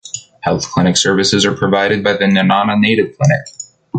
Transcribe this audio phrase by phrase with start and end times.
[0.39, 3.45] Health clinic services are provided by the Nenana Native Clinic.